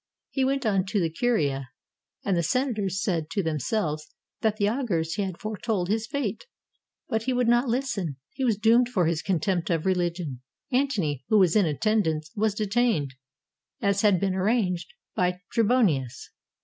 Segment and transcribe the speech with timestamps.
[0.31, 1.69] He went on to the Curia,
[2.25, 4.07] and the senators said to them selves
[4.39, 6.47] that the augurs had foretold his fate,
[7.07, 10.41] but he would not listen; he was doomed for his "contempt of religion."
[10.71, 13.13] Antony, who was in attendance, was detained,
[13.79, 16.31] as had been arranged, by Trebonius.